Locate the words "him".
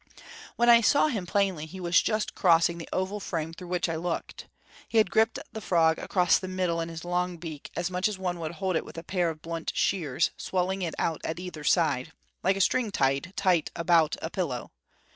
1.09-1.27